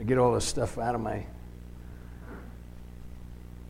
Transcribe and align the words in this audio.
I 0.00 0.02
get 0.02 0.16
all 0.16 0.32
this 0.32 0.46
stuff 0.46 0.78
out 0.78 0.94
of 0.94 1.02
my. 1.02 1.26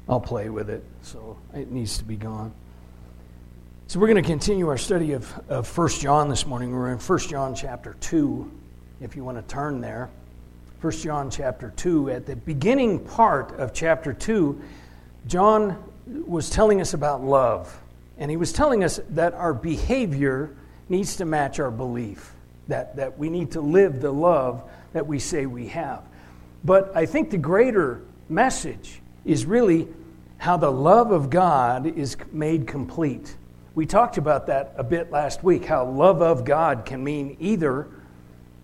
I'll 0.08 0.20
play 0.20 0.48
with 0.48 0.70
it, 0.70 0.84
so 1.02 1.36
it 1.52 1.72
needs 1.72 1.98
to 1.98 2.04
be 2.04 2.14
gone. 2.14 2.52
So 3.88 3.98
we're 3.98 4.06
going 4.06 4.22
to 4.22 4.28
continue 4.28 4.68
our 4.68 4.78
study 4.78 5.14
of, 5.14 5.28
of 5.48 5.76
1 5.76 5.88
John 5.88 6.28
this 6.28 6.46
morning. 6.46 6.70
We're 6.70 6.92
in 6.92 6.98
1 6.98 7.18
John 7.18 7.56
chapter 7.56 7.96
2, 7.98 8.48
if 9.00 9.16
you 9.16 9.24
want 9.24 9.38
to 9.38 9.52
turn 9.52 9.80
there. 9.80 10.08
1 10.80 10.92
John 10.92 11.32
chapter 11.32 11.72
2. 11.74 12.10
At 12.10 12.26
the 12.26 12.36
beginning 12.36 13.00
part 13.00 13.58
of 13.58 13.74
chapter 13.74 14.12
2, 14.12 14.60
John 15.26 15.82
was 16.06 16.48
telling 16.48 16.80
us 16.80 16.94
about 16.94 17.24
love. 17.24 17.76
And 18.18 18.30
he 18.30 18.36
was 18.36 18.52
telling 18.52 18.84
us 18.84 19.00
that 19.10 19.34
our 19.34 19.52
behavior 19.52 20.54
needs 20.88 21.16
to 21.16 21.24
match 21.24 21.58
our 21.58 21.72
belief, 21.72 22.32
that, 22.68 22.94
that 22.96 23.18
we 23.18 23.30
need 23.30 23.50
to 23.52 23.60
live 23.60 24.00
the 24.00 24.12
love 24.12 24.62
that 24.92 25.08
we 25.08 25.18
say 25.18 25.46
we 25.46 25.66
have. 25.66 26.04
But 26.64 26.96
I 26.96 27.06
think 27.06 27.30
the 27.30 27.38
greater 27.38 28.02
message 28.28 29.00
is 29.24 29.46
really 29.46 29.88
how 30.38 30.56
the 30.56 30.70
love 30.70 31.10
of 31.10 31.30
God 31.30 31.86
is 31.86 32.16
made 32.32 32.66
complete. 32.66 33.36
We 33.74 33.86
talked 33.86 34.18
about 34.18 34.46
that 34.46 34.74
a 34.76 34.84
bit 34.84 35.10
last 35.10 35.44
week, 35.44 35.64
how 35.64 35.84
love 35.86 36.22
of 36.22 36.44
God 36.44 36.84
can 36.84 37.04
mean 37.04 37.36
either 37.40 37.88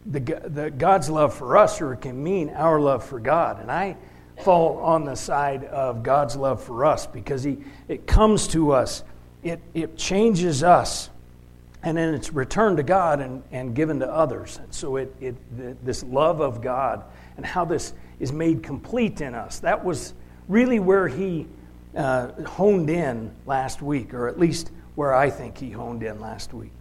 the, 0.04 0.20
the 0.20 0.70
God's 0.70 1.10
love 1.10 1.34
for 1.34 1.56
us 1.56 1.80
or 1.80 1.92
it 1.92 2.00
can 2.00 2.22
mean 2.22 2.50
our 2.50 2.80
love 2.80 3.04
for 3.04 3.20
God. 3.20 3.60
And 3.60 3.70
I 3.70 3.96
fall 4.42 4.78
on 4.78 5.04
the 5.04 5.14
side 5.14 5.64
of 5.64 6.02
God's 6.02 6.36
love 6.36 6.62
for 6.62 6.84
us 6.84 7.06
because 7.06 7.42
he, 7.42 7.58
it 7.88 8.06
comes 8.06 8.48
to 8.48 8.72
us, 8.72 9.02
it, 9.42 9.60
it 9.74 9.96
changes 9.96 10.62
us, 10.62 11.10
and 11.86 11.96
then 11.96 12.14
it's 12.14 12.32
returned 12.32 12.78
to 12.78 12.82
God 12.82 13.20
and, 13.20 13.44
and 13.52 13.72
given 13.72 14.00
to 14.00 14.12
others. 14.12 14.58
And 14.60 14.74
so 14.74 14.96
it, 14.96 15.14
it, 15.20 15.84
this 15.84 16.02
love 16.02 16.40
of 16.40 16.60
God 16.60 17.04
and 17.36 17.46
how 17.46 17.64
this 17.64 17.94
is 18.18 18.32
made 18.32 18.64
complete 18.64 19.20
in 19.20 19.36
us. 19.36 19.60
That 19.60 19.84
was 19.84 20.12
really 20.48 20.80
where 20.80 21.06
he 21.06 21.46
uh, 21.96 22.42
honed 22.42 22.90
in 22.90 23.30
last 23.46 23.82
week, 23.82 24.14
or 24.14 24.26
at 24.26 24.36
least 24.36 24.72
where 24.96 25.14
I 25.14 25.30
think 25.30 25.58
he 25.58 25.70
honed 25.70 26.02
in 26.02 26.20
last 26.20 26.52
week. 26.52 26.72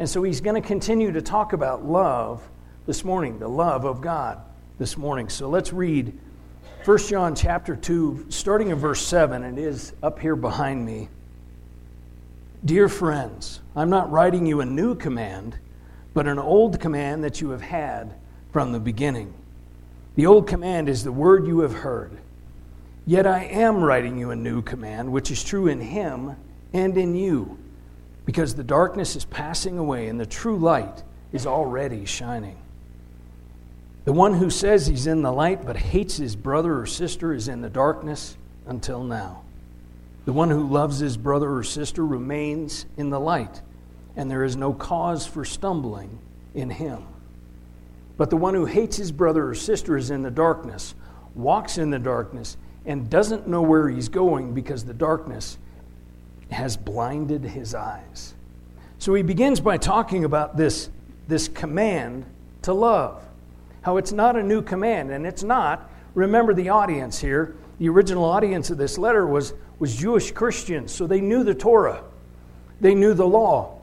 And 0.00 0.10
so 0.10 0.24
he's 0.24 0.40
going 0.40 0.60
to 0.60 0.66
continue 0.66 1.12
to 1.12 1.22
talk 1.22 1.52
about 1.52 1.84
love 1.84 2.42
this 2.84 3.04
morning, 3.04 3.38
the 3.38 3.48
love 3.48 3.84
of 3.84 4.00
God 4.00 4.40
this 4.80 4.96
morning. 4.96 5.28
So 5.28 5.48
let's 5.48 5.72
read 5.72 6.18
1 6.84 6.98
John 7.06 7.36
chapter 7.36 7.76
2, 7.76 8.26
starting 8.30 8.70
in 8.70 8.76
verse 8.76 9.06
7, 9.06 9.44
and 9.44 9.56
it 9.56 9.62
is 9.64 9.92
up 10.02 10.18
here 10.18 10.34
behind 10.34 10.84
me. 10.84 11.08
Dear 12.64 12.88
friends, 12.88 13.60
I'm 13.76 13.88
not 13.88 14.10
writing 14.10 14.44
you 14.44 14.60
a 14.60 14.66
new 14.66 14.96
command, 14.96 15.56
but 16.12 16.26
an 16.26 16.40
old 16.40 16.80
command 16.80 17.22
that 17.22 17.40
you 17.40 17.50
have 17.50 17.62
had 17.62 18.14
from 18.52 18.72
the 18.72 18.80
beginning. 18.80 19.32
The 20.16 20.26
old 20.26 20.48
command 20.48 20.88
is 20.88 21.04
the 21.04 21.12
word 21.12 21.46
you 21.46 21.60
have 21.60 21.72
heard. 21.72 22.18
Yet 23.06 23.28
I 23.28 23.44
am 23.44 23.82
writing 23.82 24.18
you 24.18 24.32
a 24.32 24.36
new 24.36 24.60
command, 24.60 25.12
which 25.12 25.30
is 25.30 25.44
true 25.44 25.68
in 25.68 25.80
him 25.80 26.34
and 26.72 26.98
in 26.98 27.14
you, 27.14 27.56
because 28.26 28.56
the 28.56 28.64
darkness 28.64 29.14
is 29.14 29.24
passing 29.24 29.78
away 29.78 30.08
and 30.08 30.18
the 30.18 30.26
true 30.26 30.58
light 30.58 31.04
is 31.32 31.46
already 31.46 32.04
shining. 32.06 32.56
The 34.04 34.12
one 34.12 34.34
who 34.34 34.50
says 34.50 34.88
he's 34.88 35.06
in 35.06 35.22
the 35.22 35.32
light 35.32 35.64
but 35.64 35.76
hates 35.76 36.16
his 36.16 36.34
brother 36.34 36.80
or 36.80 36.86
sister 36.86 37.32
is 37.32 37.46
in 37.46 37.60
the 37.60 37.70
darkness 37.70 38.36
until 38.66 39.04
now. 39.04 39.42
The 40.28 40.34
one 40.34 40.50
who 40.50 40.68
loves 40.68 40.98
his 40.98 41.16
brother 41.16 41.50
or 41.50 41.62
sister 41.62 42.04
remains 42.04 42.84
in 42.98 43.08
the 43.08 43.18
light, 43.18 43.62
and 44.14 44.30
there 44.30 44.44
is 44.44 44.58
no 44.58 44.74
cause 44.74 45.26
for 45.26 45.42
stumbling 45.42 46.18
in 46.52 46.68
him. 46.68 47.06
But 48.18 48.28
the 48.28 48.36
one 48.36 48.52
who 48.52 48.66
hates 48.66 48.98
his 48.98 49.10
brother 49.10 49.48
or 49.48 49.54
sister 49.54 49.96
is 49.96 50.10
in 50.10 50.20
the 50.20 50.30
darkness, 50.30 50.94
walks 51.34 51.78
in 51.78 51.88
the 51.88 51.98
darkness, 51.98 52.58
and 52.84 53.08
doesn't 53.08 53.48
know 53.48 53.62
where 53.62 53.88
he's 53.88 54.10
going 54.10 54.52
because 54.52 54.84
the 54.84 54.92
darkness 54.92 55.56
has 56.50 56.76
blinded 56.76 57.42
his 57.42 57.74
eyes. 57.74 58.34
So 58.98 59.14
he 59.14 59.22
begins 59.22 59.60
by 59.60 59.78
talking 59.78 60.24
about 60.24 60.58
this, 60.58 60.90
this 61.26 61.48
command 61.48 62.26
to 62.60 62.74
love 62.74 63.26
how 63.80 63.96
it's 63.96 64.12
not 64.12 64.36
a 64.36 64.42
new 64.42 64.60
command, 64.60 65.10
and 65.10 65.26
it's 65.26 65.42
not. 65.42 65.90
Remember 66.12 66.52
the 66.52 66.68
audience 66.68 67.18
here. 67.18 67.56
The 67.78 67.88
original 67.88 68.24
audience 68.24 68.70
of 68.70 68.78
this 68.78 68.98
letter 68.98 69.26
was, 69.26 69.54
was 69.78 69.96
Jewish 69.96 70.32
Christians, 70.32 70.92
so 70.92 71.06
they 71.06 71.20
knew 71.20 71.44
the 71.44 71.54
Torah, 71.54 72.02
they 72.80 72.94
knew 72.94 73.14
the 73.14 73.26
law. 73.26 73.74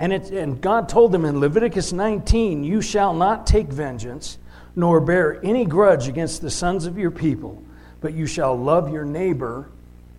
And, 0.00 0.12
it, 0.12 0.30
and 0.30 0.60
God 0.60 0.88
told 0.88 1.10
them 1.10 1.24
in 1.24 1.40
Leviticus 1.40 1.92
19, 1.92 2.62
You 2.62 2.80
shall 2.80 3.12
not 3.12 3.46
take 3.46 3.66
vengeance, 3.66 4.38
nor 4.76 5.00
bear 5.00 5.44
any 5.44 5.64
grudge 5.64 6.06
against 6.06 6.40
the 6.40 6.50
sons 6.50 6.86
of 6.86 6.96
your 6.96 7.10
people, 7.10 7.62
but 8.00 8.14
you 8.14 8.26
shall 8.26 8.56
love 8.56 8.92
your 8.92 9.04
neighbor 9.04 9.68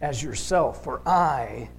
as 0.01 0.22
yourself, 0.22 0.84
for 0.84 1.01
I 1.07 1.69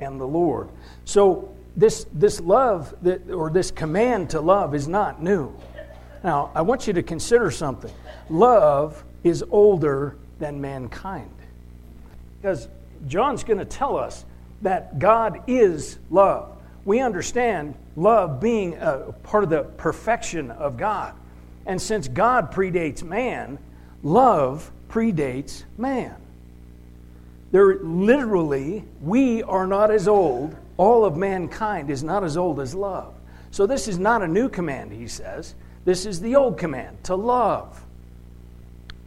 am 0.00 0.18
the 0.18 0.26
Lord. 0.26 0.68
So, 1.04 1.52
this, 1.76 2.06
this 2.12 2.40
love, 2.40 2.94
that, 3.02 3.30
or 3.30 3.50
this 3.50 3.70
command 3.70 4.30
to 4.30 4.40
love, 4.40 4.74
is 4.74 4.88
not 4.88 5.22
new. 5.22 5.54
Now, 6.24 6.50
I 6.54 6.62
want 6.62 6.88
you 6.88 6.92
to 6.94 7.04
consider 7.04 7.52
something. 7.52 7.92
Love 8.28 9.04
is 9.22 9.44
older 9.50 10.16
than 10.38 10.60
mankind. 10.60 11.30
Because 12.40 12.68
John's 13.06 13.44
going 13.44 13.58
to 13.58 13.64
tell 13.64 13.96
us 13.96 14.24
that 14.62 14.98
God 14.98 15.42
is 15.46 15.98
love. 16.10 16.56
We 16.84 17.00
understand 17.00 17.74
love 17.96 18.40
being 18.40 18.74
a 18.74 19.14
part 19.22 19.44
of 19.44 19.50
the 19.50 19.62
perfection 19.62 20.50
of 20.50 20.76
God. 20.76 21.14
And 21.66 21.80
since 21.80 22.08
God 22.08 22.52
predates 22.52 23.02
man, 23.02 23.58
love 24.02 24.70
predates 24.88 25.64
man. 25.76 26.16
There 27.50 27.78
literally, 27.78 28.84
we 29.02 29.42
are 29.42 29.66
not 29.66 29.90
as 29.90 30.08
old, 30.08 30.56
all 30.76 31.04
of 31.04 31.16
mankind 31.16 31.90
is 31.90 32.02
not 32.02 32.24
as 32.24 32.36
old 32.36 32.60
as 32.60 32.74
love. 32.74 33.14
So 33.50 33.66
this 33.66 33.88
is 33.88 33.98
not 33.98 34.22
a 34.22 34.28
new 34.28 34.48
command, 34.48 34.92
he 34.92 35.08
says. 35.08 35.54
This 35.84 36.06
is 36.06 36.20
the 36.20 36.36
old 36.36 36.58
command 36.58 37.02
to 37.04 37.16
love. 37.16 37.82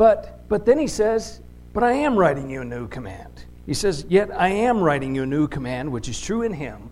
But, 0.02 0.50
but 0.50 0.66
then 0.66 0.80
he 0.80 0.88
says, 0.88 1.42
But 1.74 1.84
I 1.84 1.92
am 1.92 2.18
writing 2.18 2.50
you 2.50 2.62
a 2.62 2.66
new 2.66 2.88
command. 2.88 3.46
He 3.68 3.76
says, 3.76 4.04
Yet 4.10 4.32
I 4.36 4.48
am 4.48 4.82
writing 4.82 5.14
you 5.14 5.22
a 5.22 5.28
new 5.28 5.48
command, 5.48 5.92
which 5.92 6.10
is 6.10 6.20
true 6.20 6.42
in 6.42 6.54
him 6.54 6.90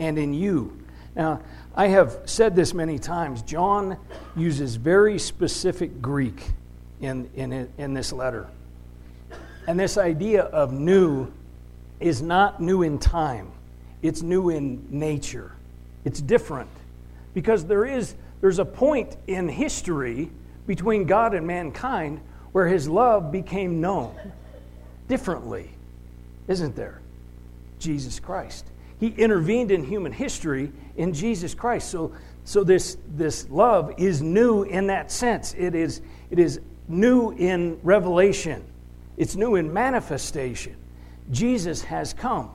and 0.00 0.18
in 0.18 0.34
you. 0.34 0.76
Now, 1.14 1.42
I 1.76 1.86
have 1.86 2.18
said 2.24 2.56
this 2.56 2.74
many 2.74 2.98
times. 2.98 3.42
John 3.42 3.96
uses 4.36 4.74
very 4.74 5.16
specific 5.16 6.02
Greek 6.02 6.50
in, 7.00 7.30
in, 7.36 7.72
in 7.78 7.94
this 7.94 8.12
letter. 8.12 8.48
And 9.68 9.78
this 9.78 9.96
idea 9.96 10.42
of 10.42 10.72
new 10.72 11.32
is 12.00 12.20
not 12.20 12.60
new 12.60 12.82
in 12.82 12.98
time, 12.98 13.52
it's 14.02 14.22
new 14.22 14.50
in 14.50 14.84
nature. 14.90 15.52
It's 16.04 16.20
different 16.20 16.70
because 17.32 17.64
there 17.64 17.84
is 17.84 18.16
there's 18.40 18.58
a 18.58 18.64
point 18.64 19.16
in 19.28 19.48
history 19.48 20.32
between 20.66 21.04
God 21.04 21.32
and 21.32 21.46
mankind 21.46 22.20
where 22.52 22.66
his 22.66 22.88
love 22.88 23.30
became 23.30 23.80
known 23.80 24.14
differently, 25.08 25.70
isn't 26.48 26.76
there? 26.76 27.00
Jesus 27.78 28.20
Christ. 28.20 28.66
He 28.98 29.08
intervened 29.08 29.70
in 29.70 29.84
human 29.84 30.12
history 30.12 30.72
in 30.96 31.14
Jesus 31.14 31.54
Christ. 31.54 31.90
So, 31.90 32.12
so 32.44 32.64
this, 32.64 32.98
this 33.16 33.48
love 33.48 33.94
is 33.98 34.20
new 34.20 34.64
in 34.64 34.88
that 34.88 35.10
sense. 35.10 35.54
It 35.56 35.74
is, 35.74 36.02
it 36.30 36.38
is 36.38 36.60
new 36.88 37.30
in 37.30 37.78
revelation, 37.82 38.64
it's 39.16 39.36
new 39.36 39.56
in 39.56 39.72
manifestation. 39.72 40.76
Jesus 41.30 41.82
has 41.82 42.12
come. 42.12 42.50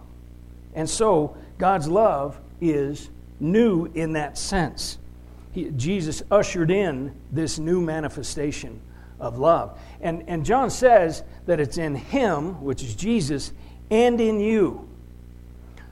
And 0.74 0.90
so 0.90 1.38
God's 1.58 1.88
love 1.88 2.38
is 2.60 3.10
new 3.40 3.86
in 3.96 4.14
that 4.14 4.38
sense 4.38 4.98
he, 5.56 5.72
Jesus 5.72 6.22
ushered 6.30 6.70
in 6.70 7.16
this 7.32 7.58
new 7.58 7.82
manifestation 7.82 8.82
of 9.26 9.38
love. 9.38 9.78
And, 10.02 10.24
and 10.28 10.46
John 10.46 10.70
says 10.70 11.24
that 11.46 11.60
it's 11.60 11.78
in 11.78 11.96
him, 11.96 12.62
which 12.64 12.84
is 12.84 12.96
Jesus, 12.96 13.52
and 13.92 14.20
in 14.22 14.40
you. 14.40 14.88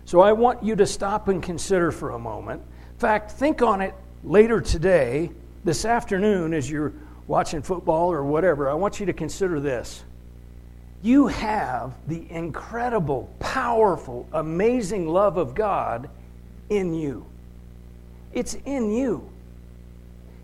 So 0.05 0.21
I 0.21 0.31
want 0.31 0.63
you 0.63 0.75
to 0.77 0.85
stop 0.85 1.27
and 1.27 1.41
consider 1.41 1.91
for 1.91 2.11
a 2.11 2.19
moment. 2.19 2.61
In 2.93 2.99
fact, 2.99 3.31
think 3.31 3.61
on 3.61 3.81
it 3.81 3.93
later 4.23 4.61
today, 4.61 5.31
this 5.63 5.85
afternoon, 5.85 6.53
as 6.53 6.69
you're 6.69 6.93
watching 7.27 7.61
football 7.61 8.11
or 8.11 8.23
whatever. 8.23 8.69
I 8.69 8.73
want 8.73 8.99
you 8.99 9.05
to 9.07 9.13
consider 9.13 9.59
this. 9.59 10.03
You 11.01 11.27
have 11.27 11.93
the 12.07 12.29
incredible, 12.29 13.29
powerful, 13.39 14.27
amazing 14.33 15.07
love 15.07 15.37
of 15.37 15.53
God 15.53 16.09
in 16.69 16.93
you. 16.93 17.25
It's 18.33 18.55
in 18.65 18.91
you. 18.91 19.29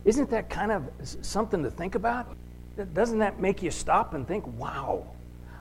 Isn't 0.06 0.30
that 0.32 0.50
kind 0.50 0.72
of 0.72 0.90
something 1.22 1.64
to 1.64 1.72
think 1.72 1.96
about? 1.96 2.36
Doesn't 2.86 3.20
that 3.20 3.40
make 3.40 3.62
you 3.62 3.72
stop 3.72 4.14
and 4.14 4.28
think, 4.28 4.46
wow, 4.58 5.06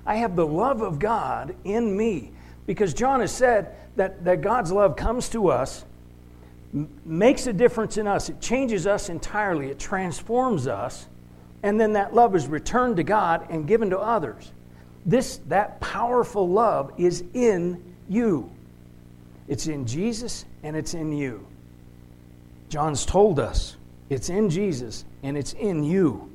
I 0.06 0.16
have 0.16 0.36
the 0.36 0.46
love 0.46 0.82
of 0.82 0.98
God 0.98 1.54
in 1.64 1.96
me? 1.96 2.32
Because 2.66 2.94
John 2.94 3.20
has 3.20 3.32
said 3.32 3.74
that, 3.96 4.24
that 4.24 4.40
God's 4.40 4.70
love 4.72 4.96
comes 4.96 5.28
to 5.30 5.48
us, 5.48 5.84
makes 7.04 7.46
a 7.46 7.52
difference 7.52 7.96
in 7.96 8.06
us, 8.06 8.28
it 8.28 8.40
changes 8.40 8.86
us 8.86 9.08
entirely, 9.08 9.68
it 9.68 9.78
transforms 9.78 10.66
us, 10.66 11.06
and 11.62 11.80
then 11.80 11.94
that 11.94 12.14
love 12.14 12.36
is 12.36 12.46
returned 12.46 12.96
to 12.96 13.02
God 13.02 13.46
and 13.50 13.66
given 13.66 13.90
to 13.90 13.98
others. 13.98 14.52
This 15.06 15.38
that 15.48 15.80
powerful 15.80 16.48
love 16.48 16.92
is 16.98 17.24
in 17.34 17.82
you. 18.08 18.50
It's 19.48 19.66
in 19.66 19.86
Jesus 19.86 20.44
and 20.62 20.76
it's 20.76 20.94
in 20.94 21.12
you. 21.12 21.46
John's 22.68 23.06
told 23.06 23.40
us 23.40 23.76
it's 24.10 24.28
in 24.28 24.50
Jesus 24.50 25.04
and 25.22 25.36
it's 25.36 25.54
in 25.54 25.82
you. 25.82 26.30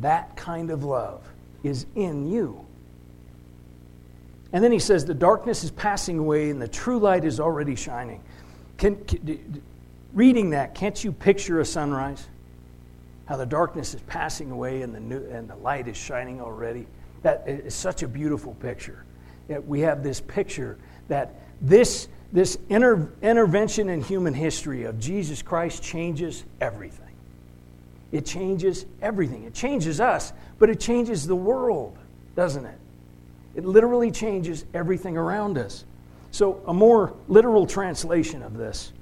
That 0.00 0.36
kind 0.36 0.70
of 0.70 0.84
love 0.84 1.22
is 1.62 1.86
in 1.94 2.30
you. 2.30 2.64
And 4.52 4.62
then 4.62 4.70
he 4.70 4.78
says, 4.78 5.04
The 5.04 5.14
darkness 5.14 5.64
is 5.64 5.70
passing 5.70 6.18
away 6.18 6.50
and 6.50 6.62
the 6.62 6.68
true 6.68 6.98
light 6.98 7.24
is 7.24 7.40
already 7.40 7.74
shining. 7.74 8.22
Can, 8.76 8.96
can, 9.04 9.62
reading 10.12 10.50
that, 10.50 10.74
can't 10.74 11.02
you 11.02 11.12
picture 11.12 11.60
a 11.60 11.64
sunrise? 11.64 12.28
How 13.26 13.36
the 13.36 13.46
darkness 13.46 13.94
is 13.94 14.02
passing 14.02 14.50
away 14.50 14.82
and 14.82 14.94
the, 14.94 15.00
new, 15.00 15.24
and 15.30 15.48
the 15.48 15.56
light 15.56 15.88
is 15.88 15.96
shining 15.96 16.40
already. 16.40 16.86
That 17.22 17.44
is 17.46 17.74
such 17.74 18.02
a 18.02 18.08
beautiful 18.08 18.54
picture. 18.54 19.04
We 19.48 19.80
have 19.80 20.02
this 20.02 20.20
picture 20.20 20.78
that 21.08 21.34
this, 21.60 22.08
this 22.32 22.58
inter, 22.68 23.10
intervention 23.22 23.88
in 23.88 24.02
human 24.02 24.34
history 24.34 24.84
of 24.84 24.98
Jesus 24.98 25.42
Christ 25.42 25.82
changes 25.82 26.44
everything. 26.60 27.13
It 28.14 28.24
changes 28.24 28.86
everything. 29.02 29.42
It 29.42 29.54
changes 29.54 30.00
us, 30.00 30.32
but 30.60 30.70
it 30.70 30.78
changes 30.78 31.26
the 31.26 31.34
world, 31.34 31.98
doesn't 32.36 32.64
it? 32.64 32.78
It 33.56 33.64
literally 33.64 34.12
changes 34.12 34.64
everything 34.72 35.16
around 35.16 35.58
us. 35.58 35.84
So, 36.30 36.62
a 36.68 36.72
more 36.72 37.12
literal 37.26 37.66
translation 37.66 38.44
of 38.44 38.56
this 38.56 38.92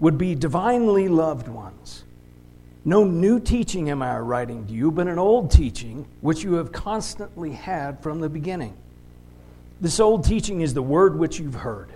would 0.00 0.18
be 0.18 0.34
divinely 0.34 1.08
loved 1.08 1.48
ones. 1.48 2.04
No 2.84 3.04
new 3.04 3.40
teaching 3.40 3.88
am 3.88 4.02
I 4.02 4.18
writing 4.18 4.66
to 4.66 4.72
you, 4.74 4.90
but 4.90 5.06
an 5.06 5.18
old 5.18 5.50
teaching 5.50 6.06
which 6.20 6.44
you 6.44 6.54
have 6.54 6.72
constantly 6.72 7.52
had 7.52 8.02
from 8.02 8.20
the 8.20 8.28
beginning. 8.28 8.76
This 9.80 9.98
old 9.98 10.26
teaching 10.26 10.60
is 10.60 10.74
the 10.74 10.82
word 10.82 11.18
which 11.18 11.38
you've 11.38 11.54
heard. 11.54 11.90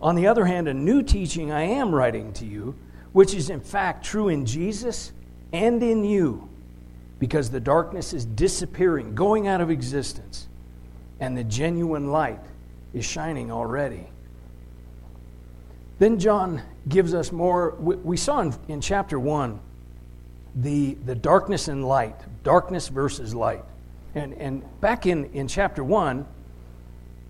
On 0.00 0.14
the 0.14 0.28
other 0.28 0.44
hand, 0.44 0.68
a 0.68 0.74
new 0.74 1.02
teaching 1.02 1.50
I 1.50 1.62
am 1.62 1.92
writing 1.92 2.32
to 2.34 2.46
you, 2.46 2.76
which 3.10 3.34
is 3.34 3.50
in 3.50 3.60
fact 3.60 4.04
true 4.04 4.28
in 4.28 4.46
Jesus 4.46 5.10
and 5.52 5.82
in 5.82 6.04
you, 6.04 6.48
because 7.18 7.50
the 7.50 7.60
darkness 7.60 8.12
is 8.12 8.24
disappearing, 8.24 9.14
going 9.14 9.46
out 9.46 9.60
of 9.60 9.70
existence, 9.70 10.48
and 11.20 11.36
the 11.36 11.44
genuine 11.44 12.10
light 12.10 12.40
is 12.92 13.04
shining 13.04 13.52
already. 13.52 14.08
Then 15.98 16.18
John 16.18 16.62
gives 16.88 17.14
us 17.14 17.30
more. 17.30 17.76
We 17.78 18.16
saw 18.16 18.40
in, 18.40 18.54
in 18.66 18.80
chapter 18.80 19.20
1 19.20 19.60
the, 20.56 20.94
the 20.94 21.14
darkness 21.14 21.68
and 21.68 21.86
light, 21.86 22.16
darkness 22.42 22.88
versus 22.88 23.34
light. 23.34 23.64
And, 24.14 24.34
and 24.34 24.80
back 24.80 25.06
in, 25.06 25.26
in 25.26 25.48
chapter 25.48 25.84
1, 25.84 26.26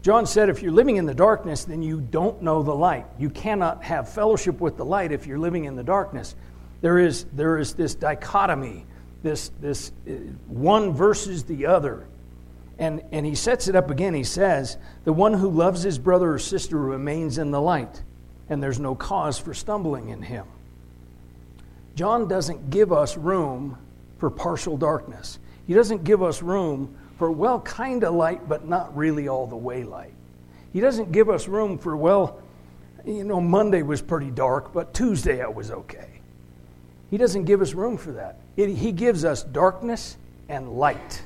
John 0.03 0.27
said, 0.27 0.49
if 0.49 0.63
you're 0.63 0.73
living 0.73 0.97
in 0.97 1.07
the 1.07 1.15
darkness, 1.15 1.65
then 1.65 1.83
you 1.83 2.01
don't 2.01 2.43
know 2.43 2.63
the 2.63 2.75
light. 2.75 3.07
You 3.19 3.31
cannot 3.31 3.85
have 3.85 4.09
fellowship 4.09 4.61
with 4.61 4.77
the 4.77 4.85
light 4.85 5.13
if 5.13 5.27
you're 5.27 5.39
living 5.39 5.67
in 5.67 5.77
the 5.77 5.85
darkness. 5.85 6.35
There 6.83 6.99
is, 6.99 7.25
there 7.33 7.59
is 7.59 7.75
this 7.75 7.95
dichotomy, 7.95 8.85
this, 9.23 9.51
this 9.61 9.93
uh, 10.07 10.13
one 10.49 10.93
versus 10.93 11.45
the 11.45 11.67
other. 11.67 12.07
And, 12.79 13.03
and 13.13 13.25
he 13.25 13.37
sets 13.37 13.69
it 13.69 13.77
up 13.77 13.91
again. 13.91 14.15
He 14.15 14.25
says, 14.25 14.77
The 15.05 15.13
one 15.13 15.33
who 15.33 15.49
loves 15.49 15.83
his 15.83 15.99
brother 15.99 16.35
or 16.35 16.39
sister 16.39 16.77
remains 16.77 17.39
in 17.39 17.53
the 17.53 17.61
light, 17.61 18.03
and 18.49 18.63
there's 18.63 18.81
no 18.81 18.95
cause 18.95 19.39
for 19.39 19.55
stumbling 19.55 20.09
in 20.09 20.23
him. 20.23 20.47
John 21.95 22.27
doesn't 22.27 22.71
give 22.71 22.93
us 22.93 23.17
room 23.17 23.79
for 24.19 24.31
partial 24.31 24.77
darkness. 24.77 25.39
He 25.67 25.75
doesn't 25.75 26.03
give 26.03 26.23
us 26.23 26.43
room 26.43 26.97
for, 27.19 27.31
well, 27.31 27.61
kind 27.61 28.03
of 28.03 28.15
light, 28.15 28.49
but 28.49 28.67
not 28.67 28.97
really 28.97 29.29
all 29.29 29.47
the 29.47 29.57
way 29.57 29.85
light. 29.85 30.15
He 30.73 30.81
doesn't 30.81 31.13
give 31.13 31.29
us 31.29 31.47
room 31.47 31.79
for, 31.79 31.97
well, 31.97 32.41
you 33.05 33.25
know, 33.25 33.41
Monday 33.41 33.83
was 33.83 34.01
pretty 34.01 34.31
dark, 34.31 34.73
but 34.73 34.95
Tuesday 34.95 35.43
I 35.43 35.49
was 35.49 35.71
okay. 35.71 36.12
He 37.13 37.19
doesn't 37.19 37.45
give 37.45 37.63
us 37.63 37.75
room 37.75 37.97
for 37.97 38.13
that. 38.13 38.41
It, 38.57 38.71
he 38.71 38.91
gives 38.91 39.25
us 39.25 39.45
darkness 39.45 40.17
and 40.49 40.73
light. 40.73 41.23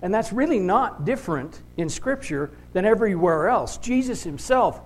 And 0.00 0.12
that's 0.12 0.32
really 0.32 0.58
not 0.58 1.04
different 1.04 1.60
in 1.76 1.88
Scripture 1.88 2.50
than 2.72 2.84
everywhere 2.84 3.48
else. 3.48 3.76
Jesus 3.76 4.24
himself 4.24 4.80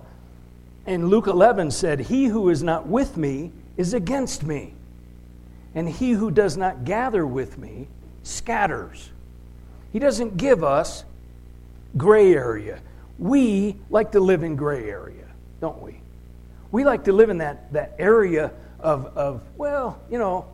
in 0.85 1.07
Luke 1.07 1.25
11 1.25 1.71
said, 1.71 2.01
He 2.01 2.25
who 2.25 2.49
is 2.49 2.61
not 2.61 2.85
with 2.85 3.17
me 3.17 3.51
is 3.77 3.95
against 3.95 4.43
me 4.43 4.73
and 5.77 5.87
he 5.87 6.11
who 6.11 6.31
does 6.31 6.57
not 6.57 6.85
gather 6.85 7.25
with 7.25 7.57
me 7.57 7.87
scatters. 8.23 9.11
He 9.93 9.99
doesn't 9.99 10.35
give 10.35 10.63
us 10.63 11.05
gray 11.95 12.33
area. 12.33 12.79
We 13.19 13.77
like 13.89 14.11
to 14.13 14.19
live 14.19 14.43
in 14.43 14.55
gray 14.55 14.89
area, 14.89 15.27
don't 15.61 15.81
we? 15.81 16.01
We 16.71 16.83
like 16.83 17.05
to 17.05 17.13
live 17.13 17.29
in 17.29 17.37
that, 17.37 17.71
that 17.73 17.95
area 17.99 18.51
of, 18.87 19.17
of, 19.17 19.41
well, 19.57 19.99
you 20.09 20.17
know, 20.17 20.45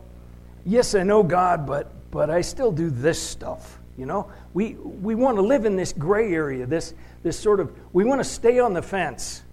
yes, 0.66 0.96
I 0.96 1.04
know 1.04 1.22
God, 1.22 1.68
but, 1.68 1.92
but 2.10 2.30
I 2.30 2.40
still 2.40 2.72
do 2.72 2.90
this 2.90 3.22
stuff. 3.22 3.78
You 3.96 4.06
know, 4.06 4.28
we, 4.54 4.74
we 4.74 5.14
want 5.14 5.36
to 5.36 5.42
live 5.42 5.64
in 5.66 5.76
this 5.76 5.92
gray 5.92 6.34
area, 6.34 6.66
this, 6.66 6.94
this 7.22 7.38
sort 7.38 7.60
of, 7.60 7.72
we 7.92 8.04
want 8.04 8.20
to 8.20 8.28
stay 8.28 8.58
on 8.58 8.72
the 8.72 8.82
fence. 8.82 9.44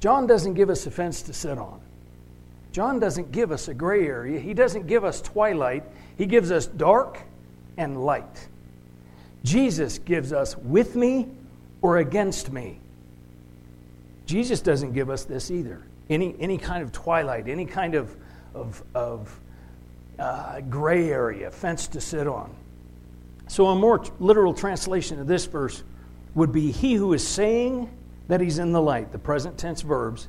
John 0.00 0.26
doesn't 0.26 0.54
give 0.54 0.68
us 0.68 0.84
a 0.86 0.90
fence 0.90 1.22
to 1.22 1.32
sit 1.32 1.58
on. 1.58 1.80
John 2.72 2.98
doesn't 2.98 3.30
give 3.30 3.52
us 3.52 3.68
a 3.68 3.74
gray 3.74 4.04
area, 4.04 4.40
he 4.40 4.52
doesn't 4.52 4.88
give 4.88 5.04
us 5.04 5.22
twilight, 5.22 5.84
he 6.18 6.26
gives 6.26 6.50
us 6.50 6.66
dark 6.66 7.20
and 7.76 8.02
light. 8.02 8.48
Jesus 9.44 9.98
gives 9.98 10.32
us 10.32 10.56
with 10.56 10.96
me 10.96 11.28
or 11.82 11.98
against 11.98 12.50
me. 12.50 12.80
Jesus 14.26 14.60
doesn't 14.60 14.92
give 14.92 15.08
us 15.08 15.24
this 15.24 15.52
either. 15.52 15.84
Any, 16.10 16.34
any 16.38 16.58
kind 16.58 16.82
of 16.82 16.92
twilight, 16.92 17.48
any 17.48 17.64
kind 17.64 17.94
of, 17.94 18.14
of, 18.52 18.82
of 18.94 19.40
uh, 20.18 20.60
gray 20.60 21.08
area, 21.08 21.50
fence 21.50 21.88
to 21.88 22.00
sit 22.00 22.26
on. 22.26 22.54
So, 23.48 23.66
a 23.66 23.76
more 23.76 24.04
literal 24.18 24.52
translation 24.52 25.18
of 25.18 25.26
this 25.26 25.46
verse 25.46 25.82
would 26.34 26.52
be 26.52 26.70
He 26.70 26.94
who 26.94 27.14
is 27.14 27.26
saying 27.26 27.88
that 28.30 28.40
he's 28.40 28.60
in 28.60 28.70
the 28.70 28.80
light, 28.80 29.10
the 29.10 29.18
present 29.18 29.58
tense 29.58 29.82
verbs, 29.82 30.28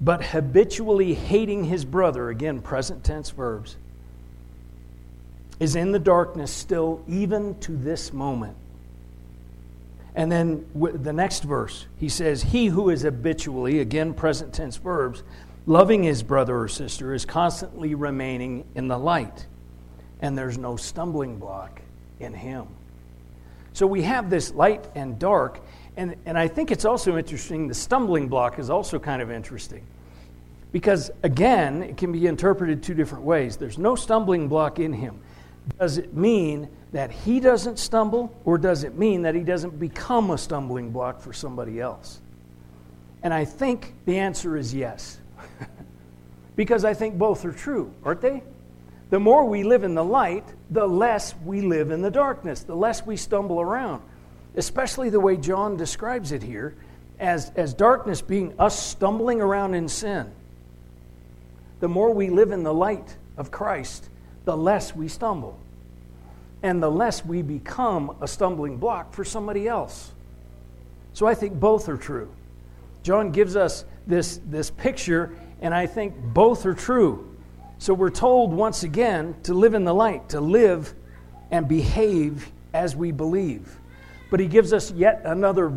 but 0.00 0.22
habitually 0.24 1.14
hating 1.14 1.64
his 1.64 1.84
brother, 1.84 2.28
again, 2.28 2.60
present 2.60 3.04
tense 3.04 3.30
verbs, 3.30 3.76
is 5.60 5.76
in 5.76 5.92
the 5.92 5.98
darkness 5.98 6.50
still, 6.50 7.04
even 7.06 7.58
to 7.60 7.76
this 7.76 8.12
moment. 8.12 8.56
And 10.14 10.32
then 10.32 10.66
the 10.74 11.12
next 11.12 11.44
verse, 11.44 11.86
he 11.98 12.08
says, 12.08 12.42
He 12.42 12.66
who 12.66 12.90
is 12.90 13.02
habitually, 13.02 13.80
again, 13.80 14.14
present 14.14 14.52
tense 14.52 14.76
verbs, 14.76 15.22
loving 15.66 16.02
his 16.02 16.22
brother 16.22 16.58
or 16.58 16.68
sister 16.68 17.14
is 17.14 17.24
constantly 17.24 17.94
remaining 17.94 18.64
in 18.74 18.88
the 18.88 18.98
light, 18.98 19.46
and 20.20 20.36
there's 20.36 20.58
no 20.58 20.76
stumbling 20.76 21.38
block 21.38 21.80
in 22.20 22.32
him. 22.32 22.66
So 23.74 23.86
we 23.86 24.02
have 24.02 24.28
this 24.30 24.52
light 24.52 24.84
and 24.94 25.18
dark, 25.18 25.60
and, 25.96 26.16
and 26.26 26.36
I 26.36 26.48
think 26.48 26.70
it's 26.70 26.84
also 26.84 27.16
interesting, 27.16 27.68
the 27.68 27.74
stumbling 27.74 28.28
block 28.28 28.58
is 28.58 28.70
also 28.70 28.98
kind 28.98 29.22
of 29.22 29.30
interesting. 29.30 29.84
Because 30.72 31.10
again, 31.22 31.82
it 31.82 31.96
can 31.96 32.12
be 32.12 32.26
interpreted 32.26 32.82
two 32.82 32.94
different 32.94 33.24
ways. 33.24 33.56
There's 33.56 33.78
no 33.78 33.94
stumbling 33.94 34.48
block 34.48 34.78
in 34.78 34.92
him. 34.92 35.20
Does 35.78 35.98
it 35.98 36.14
mean 36.14 36.68
that 36.92 37.10
he 37.10 37.40
doesn't 37.40 37.78
stumble, 37.78 38.32
or 38.44 38.58
does 38.58 38.84
it 38.84 38.96
mean 38.96 39.22
that 39.22 39.34
he 39.34 39.42
doesn't 39.42 39.78
become 39.78 40.30
a 40.30 40.38
stumbling 40.38 40.90
block 40.90 41.20
for 41.20 41.32
somebody 41.32 41.80
else? 41.80 42.20
And 43.22 43.34
I 43.34 43.44
think 43.44 43.94
the 44.06 44.18
answer 44.18 44.56
is 44.56 44.72
yes. 44.72 45.18
because 46.56 46.84
I 46.84 46.94
think 46.94 47.18
both 47.18 47.44
are 47.44 47.52
true, 47.52 47.92
aren't 48.04 48.20
they? 48.20 48.42
The 49.10 49.20
more 49.20 49.44
we 49.44 49.64
live 49.64 49.84
in 49.84 49.94
the 49.94 50.04
light, 50.04 50.44
the 50.70 50.86
less 50.86 51.34
we 51.44 51.60
live 51.60 51.90
in 51.90 52.02
the 52.02 52.10
darkness, 52.10 52.62
the 52.62 52.76
less 52.76 53.04
we 53.04 53.16
stumble 53.16 53.60
around 53.60 54.02
especially 54.58 55.08
the 55.08 55.20
way 55.20 55.36
John 55.36 55.76
describes 55.76 56.32
it 56.32 56.42
here 56.42 56.74
as, 57.20 57.50
as 57.56 57.74
darkness 57.74 58.20
being 58.20 58.54
us 58.58 58.78
stumbling 58.78 59.40
around 59.40 59.74
in 59.74 59.88
sin. 59.88 60.30
The 61.80 61.88
more 61.88 62.12
we 62.12 62.28
live 62.28 62.50
in 62.50 62.64
the 62.64 62.74
light 62.74 63.16
of 63.36 63.52
Christ, 63.52 64.08
the 64.48 64.56
less 64.56 64.96
we 64.96 65.08
stumble. 65.08 65.58
And 66.62 66.82
the 66.82 66.90
less 66.90 67.24
we 67.24 67.42
become 67.42 68.16
a 68.20 68.26
stumbling 68.26 68.78
block 68.78 69.12
for 69.12 69.24
somebody 69.24 69.68
else. 69.68 70.10
So 71.12 71.26
I 71.26 71.34
think 71.34 71.60
both 71.60 71.88
are 71.88 71.98
true. 71.98 72.30
John 73.02 73.30
gives 73.30 73.56
us 73.56 73.84
this, 74.06 74.40
this 74.46 74.70
picture, 74.70 75.36
and 75.60 75.74
I 75.74 75.86
think 75.86 76.14
both 76.16 76.64
are 76.64 76.72
true. 76.72 77.36
So 77.78 77.92
we're 77.92 78.10
told 78.10 78.52
once 78.52 78.82
again 78.84 79.36
to 79.42 79.52
live 79.52 79.74
in 79.74 79.84
the 79.84 79.94
light, 79.94 80.30
to 80.30 80.40
live 80.40 80.94
and 81.50 81.68
behave 81.68 82.50
as 82.72 82.96
we 82.96 83.12
believe 83.12 83.78
but 84.30 84.40
he 84.40 84.46
gives 84.46 84.72
us 84.72 84.90
yet 84.92 85.22
another 85.24 85.68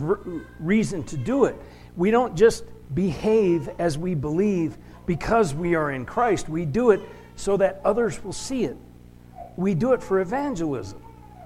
reason 0.60 1.04
to 1.04 1.18
do 1.18 1.46
it. 1.46 1.56
We 1.96 2.12
don't 2.12 2.36
just 2.36 2.66
behave 2.94 3.70
as 3.80 3.98
we 3.98 4.13
believe 4.16 4.78
because 5.06 5.54
we 5.54 5.75
are 5.75 5.92
in 5.92 6.06
Christ, 6.06 6.50
we 6.50 6.66
do 6.66 6.92
it 6.92 7.01
so 7.42 7.58
that 7.58 7.82
others 7.84 8.24
will 8.24 8.34
see 8.34 8.66
it. 8.66 8.78
We 9.58 9.74
do 9.74 9.94
it 9.94 10.04
for 10.04 10.20
evangelism. 10.20 11.02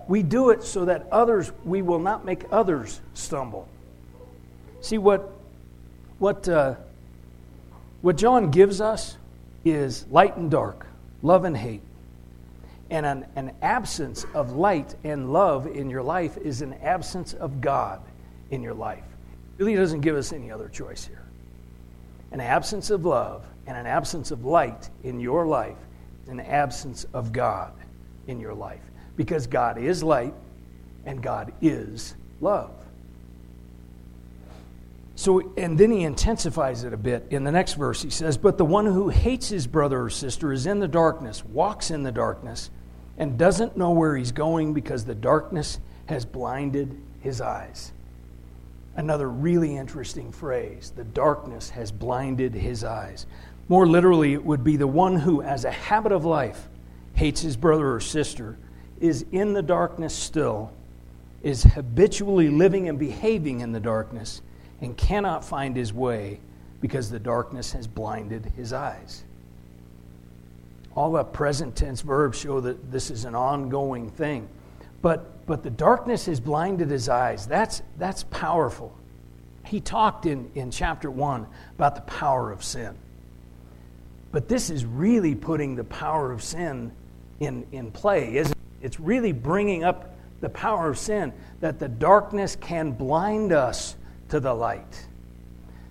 We 0.10 0.24
do 0.24 0.50
it 0.50 0.62
so 0.62 0.84
that 0.86 1.08
others, 1.10 1.54
we 1.64 1.82
will 1.82 2.00
not 2.00 2.26
make 2.26 2.44
others 2.52 3.00
stumble. 3.14 3.70
See, 4.82 4.98
what, 4.98 5.32
what, 6.20 6.50
uh, 6.50 6.76
what 8.02 8.18
John 8.18 8.52
gives 8.52 8.82
us 8.82 9.16
is 9.64 10.06
light 10.12 10.36
and 10.36 10.52
dark, 10.52 10.86
love 11.24 11.46
and 11.46 11.56
hate. 11.56 11.82
And 12.90 13.06
an, 13.06 13.26
an 13.38 13.54
absence 13.62 14.26
of 14.34 14.52
light 14.52 14.96
and 15.06 15.32
love 15.32 15.66
in 15.66 15.90
your 15.90 16.04
life 16.04 16.36
is 16.38 16.62
an 16.62 16.74
absence 16.84 17.34
of 17.34 17.62
God 17.62 18.02
in 18.52 18.62
your 18.62 18.74
life. 18.74 19.06
It 19.58 19.64
really 19.64 19.78
doesn't 19.78 20.02
give 20.02 20.18
us 20.18 20.34
any 20.34 20.52
other 20.52 20.68
choice 20.68 21.06
here. 21.06 21.24
An 22.34 22.42
absence 22.42 22.90
of 22.90 23.06
love 23.06 23.46
and 23.66 23.78
an 23.78 23.88
absence 23.88 24.32
of 24.32 24.44
light 24.44 24.90
in 25.04 25.22
your 25.22 25.48
life 25.48 25.78
an 26.28 26.40
absence 26.40 27.06
of 27.14 27.32
God 27.32 27.74
in 28.28 28.40
your 28.40 28.54
life. 28.54 28.82
Because 29.16 29.48
God 29.48 29.78
is 29.78 30.04
light 30.04 30.34
and 31.06 31.22
God 31.22 31.54
is 31.62 32.16
love. 32.42 32.72
So, 35.18 35.54
and 35.56 35.78
then 35.78 35.92
he 35.92 36.04
intensifies 36.04 36.84
it 36.84 36.92
a 36.92 36.98
bit 36.98 37.28
in 37.30 37.46
the 37.46 37.52
next 37.52 37.76
verse. 37.76 38.02
He 38.02 38.10
says, 38.10 38.38
But 38.38 38.58
the 38.58 38.66
one 38.66 38.86
who 38.86 39.08
hates 39.08 39.48
his 39.48 39.66
brother 39.66 40.04
or 40.04 40.10
sister 40.10 40.52
is 40.52 40.66
in 40.66 40.80
the 40.80 40.90
darkness, 40.90 41.44
walks 41.46 41.90
in 41.90 42.04
the 42.04 42.12
darkness, 42.12 42.70
and 43.18 43.38
doesn't 43.38 43.78
know 43.78 43.92
where 43.92 44.18
he's 44.18 44.34
going 44.34 44.74
because 44.74 45.06
the 45.06 45.16
darkness 45.16 45.80
has 46.08 46.26
blinded 46.26 47.02
his 47.22 47.40
eyes. 47.40 47.94
Another 48.98 49.30
really 49.30 49.76
interesting 49.76 50.32
phrase 50.32 50.92
the 50.96 51.04
darkness 51.04 51.70
has 51.70 51.92
blinded 51.92 52.54
his 52.54 52.84
eyes. 52.84 53.26
More 53.68 53.88
literally, 53.88 54.34
it 54.34 54.46
would 54.46 54.64
be 54.64 54.78
the 54.78 54.88
one 54.88 55.16
who, 55.16 55.42
as 55.42 55.66
a 55.66 55.72
habit 55.72 56.12
of 56.12 56.26
life, 56.26 56.68
hates 57.16 57.42
his 57.42 57.58
brother 57.58 57.94
or 57.94 58.00
sister, 58.00 58.58
is 59.00 59.26
in 59.32 59.54
the 59.54 59.64
darkness 59.64 60.14
still, 60.14 60.72
is 61.42 61.64
habitually 61.64 62.50
living 62.50 62.90
and 62.90 63.00
behaving 63.00 63.62
in 63.62 63.72
the 63.72 63.80
darkness 63.80 64.42
and 64.82 64.96
cannot 64.98 65.44
find 65.44 65.76
his 65.76 65.94
way 65.94 66.40
because 66.82 67.10
the 67.10 67.20
darkness 67.20 67.72
has 67.72 67.88
blinded 67.88 68.46
his 68.56 68.74
eyes. 68.74 69.24
All 70.96 71.12
the 71.12 71.24
present 71.24 71.76
tense 71.76 72.02
verbs 72.02 72.40
show 72.40 72.60
that 72.62 72.92
this 72.92 73.10
is 73.12 73.26
an 73.26 73.36
ongoing 73.36 74.10
thing. 74.10 74.48
But, 75.02 75.46
but 75.46 75.62
the 75.62 75.70
darkness 75.70 76.26
has 76.28 76.40
blinded 76.40 76.90
his 76.90 77.10
eyes. 77.10 77.48
That's, 77.48 77.82
that's 77.98 78.24
powerful. 78.24 78.96
He 79.66 79.82
talked 79.82 80.26
in, 80.26 80.50
in 80.56 80.72
chapter 80.72 81.12
1 81.12 81.48
about 81.76 81.96
the 81.96 82.02
power 82.02 82.52
of 82.52 82.64
sin. 82.64 82.96
But 84.36 84.50
this 84.50 84.70
is 84.70 84.84
really 84.84 85.34
putting 85.34 85.78
the 85.78 85.86
power 85.86 86.34
of 86.34 86.44
sin 86.44 86.92
in, 87.40 87.66
in 87.72 87.90
play, 87.90 88.36
isn't 88.36 88.52
it? 88.52 88.86
It's 88.86 89.00
really 89.00 89.32
bringing 89.32 89.86
up 89.86 90.14
the 90.42 90.50
power 90.50 90.90
of 90.90 91.00
sin 91.00 91.32
that 91.62 91.80
the 91.80 91.88
darkness 91.88 92.58
can 92.58 92.92
blind 92.92 93.54
us 93.54 93.96
to 94.28 94.42
the 94.42 94.54
light. 94.54 95.08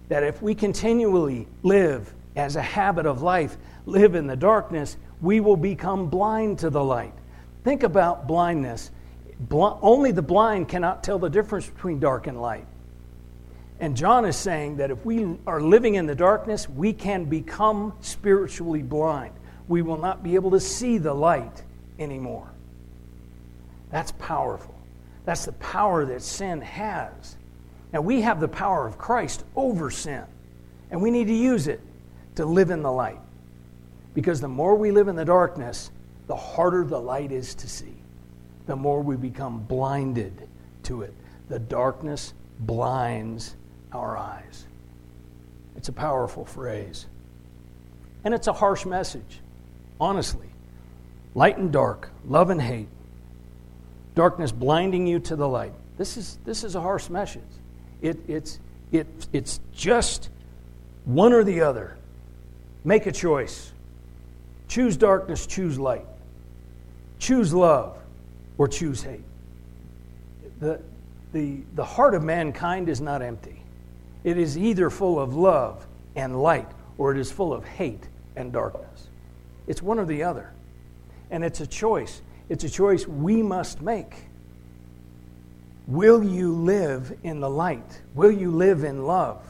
That 0.09 0.25
if 0.25 0.43
we 0.43 0.55
continually 0.55 1.49
live 1.63 2.13
as 2.37 2.57
a 2.57 2.61
habit 2.61 3.07
of 3.07 3.23
life, 3.23 3.57
live 3.87 4.15
in 4.15 4.27
the 4.27 4.37
darkness, 4.37 4.99
we 5.23 5.41
will 5.41 5.57
become 5.57 6.11
blind 6.11 6.59
to 6.59 6.69
the 6.69 6.85
light. 6.85 7.15
Think 7.63 7.83
about 7.83 8.29
blindness. 8.29 8.91
Bl- 9.41 9.79
only 9.81 10.13
the 10.13 10.21
blind 10.21 10.69
cannot 10.69 11.03
tell 11.03 11.19
the 11.19 11.31
difference 11.31 11.67
between 11.67 11.99
dark 11.99 12.27
and 12.27 12.39
light. 12.39 12.67
And 13.81 13.97
John 13.97 14.25
is 14.25 14.37
saying 14.37 14.76
that 14.76 14.90
if 14.90 15.04
we 15.04 15.37
are 15.47 15.61
living 15.61 15.97
in 15.97 16.07
the 16.07 16.14
darkness, 16.14 16.69
we 16.69 16.93
can 16.93 17.25
become 17.25 17.93
spiritually 18.00 18.83
blind. 18.83 19.35
We 19.66 19.83
will 19.83 19.99
not 19.99 20.23
be 20.23 20.37
able 20.37 20.52
to 20.52 20.61
see 20.61 20.99
the 20.99 21.12
light 21.12 21.62
anymore. 21.99 22.50
That's 23.90 24.12
powerful. 24.12 24.75
That's 25.25 25.45
the 25.45 25.52
power 25.52 26.04
that 26.04 26.23
sin 26.23 26.61
has. 26.61 27.37
Now, 27.93 28.00
we 28.00 28.23
have 28.23 28.40
the 28.40 28.49
power 28.49 28.87
of 28.87 28.99
Christ 28.99 29.45
over 29.54 29.90
sin, 29.90 30.25
and 30.90 31.00
we 31.00 31.11
need 31.11 31.28
to 31.28 31.35
use 31.35 31.69
it 31.69 31.81
to 32.37 32.45
live 32.45 32.71
in 32.71 32.83
the 32.83 32.93
light. 32.93 33.21
Because 34.14 34.40
the 34.40 34.49
more 34.49 34.75
we 34.75 34.90
live 34.90 35.09
in 35.09 35.16
the 35.16 35.25
darkness, 35.25 35.90
the 36.26 36.37
harder 36.37 36.85
the 36.85 37.00
light 37.00 37.33
is 37.33 37.54
to 37.57 37.69
see, 37.69 37.95
the 38.66 38.76
more 38.76 39.00
we 39.00 39.16
become 39.16 39.61
blinded 39.61 40.49
to 40.85 41.02
it. 41.02 41.14
The 41.49 41.59
darkness 41.59 42.35
blinds 42.61 43.57
our 43.95 44.17
eyes. 44.17 44.67
It's 45.77 45.89
a 45.89 45.93
powerful 45.93 46.45
phrase. 46.45 47.07
And 48.25 48.35
it's 48.35 48.47
a 48.47 48.53
harsh 48.53 48.87
message, 48.87 49.41
honestly. 50.01 50.49
Light 51.35 51.59
and 51.59 51.73
dark, 51.73 52.11
love 52.27 52.51
and 52.51 52.63
hate, 52.63 52.89
darkness 54.15 54.53
blinding 54.53 55.07
you 55.07 55.19
to 55.21 55.37
the 55.37 55.49
light. 55.49 55.73
This 55.99 56.17
is, 56.17 56.39
this 56.45 56.65
is 56.65 56.75
a 56.75 56.81
harsh 56.81 57.09
message. 57.09 57.43
It, 58.01 58.19
it's, 58.29 58.61
it, 58.93 59.07
it's 59.33 59.61
just 59.73 60.31
one 61.05 61.33
or 61.33 61.45
the 61.45 61.61
other. 61.63 61.97
Make 62.85 63.07
a 63.07 63.13
choice. 63.13 63.73
Choose 64.69 64.97
darkness, 64.97 65.47
choose 65.47 65.79
light. 65.79 66.07
Choose 67.19 67.53
love 67.53 67.97
or 68.59 68.69
choose 68.69 69.03
hate. 69.03 69.25
The, 70.61 70.81
the, 71.33 71.61
the 71.75 71.85
heart 71.85 72.15
of 72.15 72.23
mankind 72.23 72.89
is 72.89 73.01
not 73.01 73.23
empty. 73.23 73.63
It 74.25 74.38
is 74.38 74.57
either 74.57 74.90
full 74.90 75.21
of 75.21 75.35
love 75.35 75.87
and 76.16 76.43
light 76.43 76.69
or 76.99 77.12
it 77.12 77.19
is 77.19 77.31
full 77.31 77.52
of 77.52 77.64
hate 77.64 78.09
and 78.37 78.52
darkness. 78.52 79.09
It's 79.66 79.83
one 79.83 79.99
or 79.99 80.07
the 80.07 80.23
other. 80.23 80.50
And 81.31 81.45
it's 81.45 81.61
a 81.61 81.66
choice. 81.66 82.23
It's 82.49 82.64
a 82.64 82.71
choice 82.71 83.07
we 83.07 83.43
must 83.43 83.81
make. 83.81 84.14
Will 85.87 86.25
you 86.25 86.54
live 86.54 87.16
in 87.23 87.40
the 87.40 87.50
light? 87.50 88.00
Will 88.14 88.31
you 88.31 88.50
live 88.50 88.85
in 88.85 89.07
love? 89.07 89.43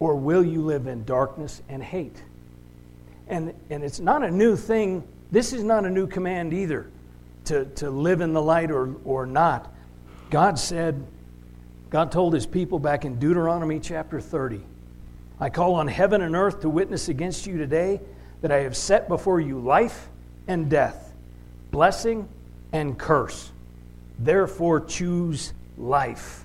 Or 0.00 0.16
will 0.16 0.44
you 0.44 0.62
live 0.62 0.86
in 0.86 1.04
darkness 1.04 1.62
and 1.68 1.82
hate? 1.82 2.20
And, 3.28 3.54
and 3.70 3.84
it's 3.84 4.00
not 4.00 4.24
a 4.24 4.30
new 4.30 4.56
thing. 4.56 5.06
This 5.30 5.52
is 5.52 5.62
not 5.62 5.84
a 5.84 5.90
new 5.90 6.06
command 6.06 6.52
either 6.52 6.90
to, 7.46 7.64
to 7.76 7.90
live 7.90 8.20
in 8.20 8.32
the 8.32 8.42
light 8.42 8.70
or, 8.70 8.94
or 9.04 9.26
not. 9.26 9.72
God 10.30 10.58
said, 10.58 11.06
God 11.94 12.10
told 12.10 12.34
his 12.34 12.44
people 12.44 12.80
back 12.80 13.04
in 13.04 13.20
Deuteronomy 13.20 13.78
chapter 13.78 14.20
30 14.20 14.60
I 15.38 15.48
call 15.48 15.76
on 15.76 15.86
heaven 15.86 16.22
and 16.22 16.34
earth 16.34 16.62
to 16.62 16.68
witness 16.68 17.08
against 17.08 17.46
you 17.46 17.56
today 17.56 18.00
that 18.40 18.50
I 18.50 18.62
have 18.62 18.76
set 18.76 19.06
before 19.06 19.38
you 19.38 19.60
life 19.60 20.08
and 20.48 20.68
death, 20.68 21.14
blessing 21.70 22.28
and 22.72 22.98
curse. 22.98 23.52
Therefore, 24.18 24.80
choose 24.80 25.52
life 25.78 26.44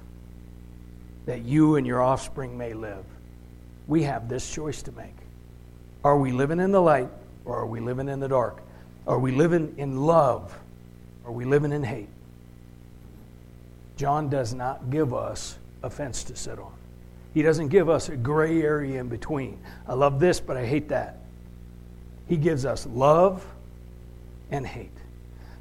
that 1.25 1.41
you 1.41 1.77
and 1.77 1.87
your 1.87 1.99
offspring 1.99 2.55
may 2.55 2.73
live. 2.73 3.05
We 3.87 4.03
have 4.03 4.29
this 4.29 4.53
choice 4.53 4.83
to 4.83 4.91
make. 4.91 5.17
Are 6.03 6.19
we 6.19 6.31
living 6.31 6.59
in 6.59 6.71
the 6.71 6.81
light 6.81 7.09
or 7.43 7.57
are 7.57 7.65
we 7.65 7.79
living 7.79 8.07
in 8.07 8.19
the 8.19 8.27
dark? 8.27 8.61
Are 9.07 9.17
we 9.17 9.31
living 9.31 9.73
in 9.79 10.05
love? 10.05 10.55
Or 11.23 11.31
are 11.31 11.33
we 11.33 11.45
living 11.45 11.71
in 11.71 11.81
hate? 11.81 12.09
John 13.99 14.29
does 14.29 14.53
not 14.53 14.89
give 14.89 15.13
us 15.13 15.57
a 15.83 15.89
fence 15.89 16.23
to 16.23 16.35
sit 16.37 16.57
on. 16.57 16.71
He 17.33 17.41
doesn't 17.41 17.67
give 17.67 17.89
us 17.89 18.07
a 18.07 18.15
gray 18.15 18.61
area 18.61 18.97
in 19.01 19.09
between. 19.09 19.59
I 19.85 19.93
love 19.93 20.21
this, 20.21 20.39
but 20.39 20.55
I 20.55 20.65
hate 20.65 20.87
that. 20.87 21.17
He 22.29 22.37
gives 22.37 22.63
us 22.63 22.85
love 22.85 23.45
and 24.51 24.65
hate 24.65 24.93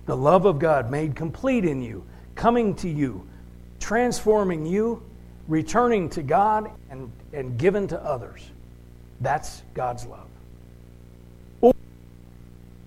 the 0.07 0.17
love 0.17 0.47
of 0.47 0.61
God 0.61 0.89
made 0.89 1.17
complete 1.17 1.65
in 1.65 1.83
you, 1.83 2.03
coming 2.37 2.75
to 2.77 2.89
you, 2.89 3.29
transforming 3.81 4.65
you, 4.65 5.03
returning 5.49 6.09
to 6.11 6.23
God, 6.23 6.71
and, 6.91 7.11
and 7.33 7.59
given 7.59 7.89
to 7.89 8.01
others. 8.03 8.49
That's 9.21 9.65
God's 9.75 10.07
love. 10.07 10.29
Or 11.61 11.75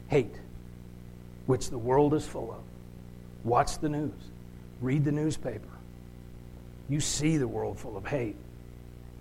hate, 0.08 0.34
which 1.46 1.70
the 1.70 1.78
world 1.78 2.16
is 2.16 2.26
full 2.26 2.52
of. 2.52 2.64
Watch 3.44 3.80
the 3.80 3.90
news, 3.90 4.31
read 4.82 5.06
the 5.06 5.12
newspaper. 5.12 5.68
You 6.90 7.00
see 7.00 7.38
the 7.38 7.48
world 7.48 7.80
full 7.80 7.96
of 7.96 8.06
hate. 8.06 8.36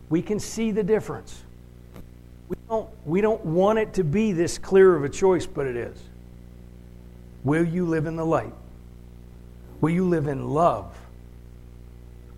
We 0.08 0.22
can 0.22 0.40
see 0.40 0.72
the 0.72 0.82
difference. 0.82 1.44
We 2.48 2.56
don't, 2.68 2.88
we 3.06 3.20
don't 3.20 3.44
want 3.44 3.78
it 3.78 3.94
to 3.94 4.04
be 4.04 4.32
this 4.32 4.58
clear 4.58 4.96
of 4.96 5.04
a 5.04 5.08
choice, 5.08 5.46
but 5.46 5.66
it 5.66 5.76
is. 5.76 6.02
Will 7.44 7.64
you 7.64 7.86
live 7.86 8.06
in 8.06 8.16
the 8.16 8.26
light? 8.26 8.52
Will 9.80 9.90
you 9.90 10.04
live 10.04 10.26
in 10.26 10.50
love? 10.50 10.96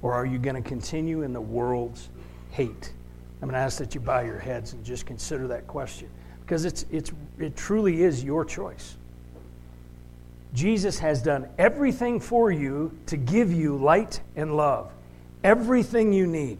Or 0.02 0.12
are 0.12 0.26
you 0.26 0.38
going 0.38 0.61
to 0.61 0.69
continue 0.69 1.23
in 1.23 1.33
the 1.33 1.41
world's 1.41 2.11
hate? 2.50 2.93
I'm 3.41 3.49
going 3.49 3.55
to 3.55 3.64
ask 3.64 3.79
that 3.79 3.95
you 3.95 4.00
bow 4.00 4.21
your 4.21 4.38
heads 4.38 4.73
and 4.73 4.85
just 4.85 5.07
consider 5.07 5.49
that 5.49 5.67
question 5.67 6.09
because 6.43 6.64
it's, 6.64 6.85
it's, 6.91 7.12
it 7.38 7.57
truly 7.57 8.02
is 8.02 8.23
your 8.23 8.45
choice. 8.45 8.97
Jesus 10.54 10.99
has 10.99 11.23
done 11.23 11.49
everything 11.59 12.21
for 12.21 12.50
you 12.50 12.97
to 13.06 13.16
give 13.16 13.52
you 13.52 13.76
light 13.76 14.21
and 14.37 14.56
love, 14.56 14.92
everything 15.42 16.12
you 16.12 16.26
need. 16.26 16.59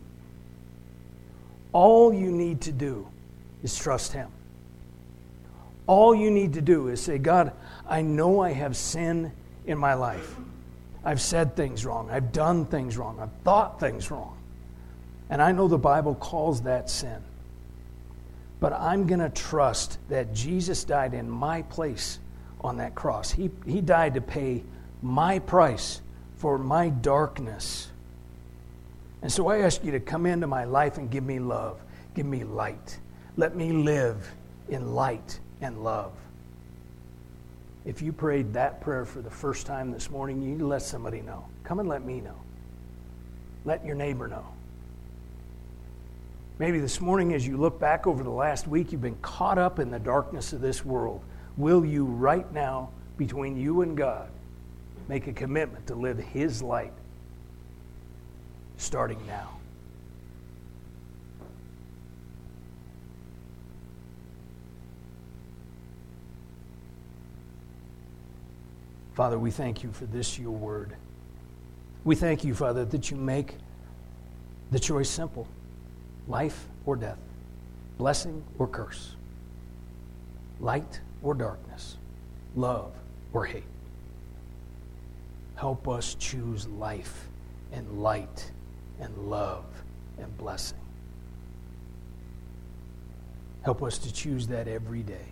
All 1.73 2.13
you 2.13 2.31
need 2.31 2.63
to 2.63 2.73
do 2.73 3.09
is 3.63 3.77
trust 3.77 4.13
Him. 4.13 4.29
All 5.87 6.15
you 6.15 6.31
need 6.31 6.55
to 6.55 6.63
do 6.63 6.89
is 6.89 7.03
say, 7.03 7.19
God, 7.19 7.53
I 7.87 8.03
know 8.03 8.41
I 8.41 8.53
have 8.53 8.77
sin 8.77 9.33
in 9.67 9.79
my 9.79 9.95
life. 9.95 10.37
I've 11.05 11.21
said 11.21 11.57
things 11.57 11.85
wrong. 11.85 12.11
I've 12.11 12.33
done 12.33 12.65
things 12.65 12.97
wrong. 12.97 13.19
I've 13.21 13.33
thought 13.45 13.81
things 13.81 14.11
wrong. 14.11 14.37
And 15.29 15.43
I 15.43 15.53
know 15.53 15.67
the 15.67 15.79
Bible 15.79 16.15
calls 16.15 16.63
that 16.63 16.89
sin. 16.89 17.23
But 18.61 18.73
I'm 18.73 19.07
going 19.07 19.21
to 19.21 19.31
trust 19.31 19.99
that 20.09 20.33
Jesus 20.33 20.85
died 20.85 21.15
in 21.15 21.29
my 21.29 21.63
place 21.63 22.21
on 22.63 22.77
that 22.79 22.95
cross. 22.95 23.31
He, 23.31 23.51
he 23.67 23.81
died 23.81 24.15
to 24.15 24.21
pay 24.21 24.63
my 25.03 25.39
price 25.39 26.01
for 26.37 26.59
my 26.59 26.89
darkness. 26.91 27.89
And 29.23 29.31
so 29.31 29.49
I 29.49 29.61
ask 29.61 29.85
you 29.85 29.93
to 29.93 30.01
come 30.01 30.27
into 30.27 30.47
my 30.47 30.65
life 30.65 30.99
and 30.99 31.11
give 31.11 31.25
me 31.25 31.39
love, 31.39 31.81
give 32.15 32.27
me 32.27 32.45
light. 32.45 32.99
Let 33.37 33.57
me 33.57 33.73
live 33.73 34.31
in 34.69 34.95
light 34.95 35.39
and 35.61 35.83
love. 35.83 36.13
If 37.85 38.03
you 38.03 38.13
prayed 38.13 38.53
that 38.53 38.81
prayer 38.81 39.05
for 39.05 39.21
the 39.21 39.31
first 39.31 39.67
time 39.67 39.91
this 39.91 40.11
morning, 40.11 40.43
you 40.43 40.67
let 40.67 40.83
somebody 40.83 41.21
know. 41.21 41.47
Come 41.65 41.81
and 41.81 41.89
let 41.89 42.05
me 42.05 42.21
know. 42.21 42.37
Let 43.65 43.85
your 43.85 43.95
neighbor 43.95 44.29
know. 44.29 44.47
Maybe 46.59 46.79
this 46.79 47.01
morning, 47.01 47.35
as 47.35 47.47
you 47.47 47.57
look 47.57 47.81
back 47.81 48.07
over 48.07 48.23
the 48.23 48.31
last 48.31 48.69
week, 48.69 48.93
you've 48.93 49.01
been 49.01 49.19
caught 49.23 49.59
up 49.59 49.79
in 49.79 49.91
the 49.91 49.99
darkness 49.99 50.53
of 50.53 50.61
this 50.61 50.85
world. 50.85 51.23
Will 51.57 51.85
you, 51.85 52.05
right 52.05 52.51
now, 52.53 52.91
between 53.17 53.57
you 53.57 53.83
and 53.83 53.97
God, 53.97 54.31
make 55.09 55.27
a 55.27 55.33
commitment 55.33 55.87
to 55.89 55.95
live 55.95 56.19
His 56.19 56.63
light 56.63 56.93
starting 58.77 59.25
now? 59.27 59.59
Father, 69.15 69.39
we 69.39 69.51
thank 69.51 69.83
you 69.83 69.93
for 69.93 70.07
this, 70.07 70.39
your 70.39 70.53
word. 70.53 70.97
We 72.05 72.15
thank 72.15 72.45
you, 72.45 72.55
Father, 72.55 72.87
that 72.87 73.11
you 73.11 73.17
make 73.17 73.57
the 74.71 74.81
choice 74.81 75.11
simple 75.11 75.47
life 76.27 76.67
or 76.87 76.97
death, 76.97 77.19
blessing 77.99 78.43
or 78.59 78.67
curse, 78.67 79.17
light 80.61 81.01
or 81.23 81.35
darkness, 81.35 81.97
love 82.55 82.93
or 83.33 83.45
hate. 83.45 83.65
Help 85.57 85.89
us 85.89 86.17
choose 86.19 86.67
life 86.69 87.29
and 87.73 88.03
light 88.03 88.51
and 89.01 89.17
love 89.31 89.65
and 90.19 90.37
blessing. 90.37 90.79
Help 93.63 93.83
us 93.83 93.99
to 93.99 94.13
choose 94.13 94.49
that 94.49 94.67
every 94.67 95.03
day. 95.03 95.29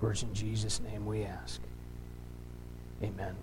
For 0.00 0.10
it's 0.10 0.22
in 0.22 0.34
Jesus' 0.34 0.80
name 0.80 1.06
we 1.06 1.24
ask. 1.24 1.60
Amen. 3.02 3.34